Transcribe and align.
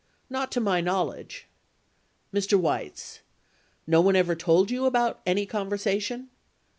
Not 0.31 0.51
to 0.53 0.59
my 0.59 0.81
knowledge. 0.81 1.45
Mr. 2.33 2.59
Weitz. 2.59 3.19
No 3.85 4.01
one 4.01 4.15
ever 4.15 4.33
told 4.33 4.71
you 4.71 4.87
about 4.87 5.21
any 5.27 5.45
conversation? 5.45 6.31